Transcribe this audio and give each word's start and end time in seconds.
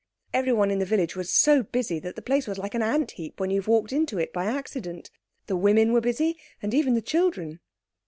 Everyone 0.33 0.71
in 0.71 0.79
the 0.79 0.85
village 0.87 1.15
was 1.15 1.29
so 1.29 1.61
busy 1.61 1.99
that 1.99 2.15
the 2.15 2.23
place 2.23 2.47
was 2.47 2.57
like 2.57 2.73
an 2.73 2.81
ant 2.81 3.11
heap 3.11 3.39
when 3.39 3.51
you 3.51 3.61
have 3.61 3.67
walked 3.67 3.93
into 3.93 4.17
it 4.17 4.33
by 4.33 4.45
accident. 4.45 5.11
The 5.45 5.55
women 5.55 5.93
were 5.93 6.01
busy 6.01 6.39
and 6.59 6.73
even 6.73 6.95
the 6.95 7.03
children. 7.03 7.59